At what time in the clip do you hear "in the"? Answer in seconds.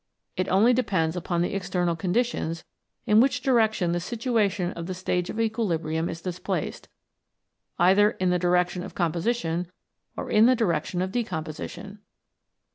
8.09-8.39, 10.31-10.55